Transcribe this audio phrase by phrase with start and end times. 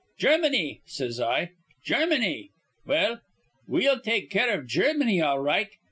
[0.17, 1.51] 'Germany!' says I,
[1.83, 2.49] 'Germany!
[2.87, 3.21] Well,
[3.67, 5.69] we'll take care iv Germany, all right.